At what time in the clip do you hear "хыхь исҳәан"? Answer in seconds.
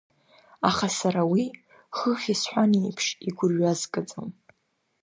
1.97-2.71